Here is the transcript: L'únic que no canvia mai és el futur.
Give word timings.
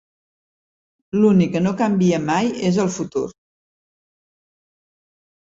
L'únic 1.17 1.51
que 1.55 1.61
no 1.65 1.73
canvia 1.81 2.21
mai 2.31 2.49
és 2.71 2.81
el 2.85 2.91
futur. 2.97 3.23